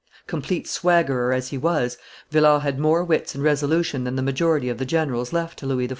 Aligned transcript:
Complete 0.25 0.67
swaggerer 0.67 1.31
as 1.31 1.49
he 1.49 1.59
was, 1.59 1.95
Villars 2.31 2.63
had 2.63 2.79
more 2.79 3.03
wits 3.03 3.35
and 3.35 3.43
resolution 3.43 4.03
than 4.03 4.15
the 4.15 4.23
majority 4.23 4.67
of 4.67 4.79
the 4.79 4.83
generals 4.83 5.31
left 5.31 5.59
to 5.59 5.67
Louis 5.67 5.89
XIV. 5.89 5.89